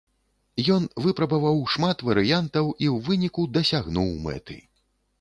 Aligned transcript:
Ён 0.75 0.87
выпрабаваў 1.07 1.61
шмат 1.75 1.97
варыянтаў 2.09 2.73
і 2.73 2.85
ў 2.95 3.07
выніку 3.11 3.41
дасягнуў 3.59 4.13
мэты. 4.29 4.63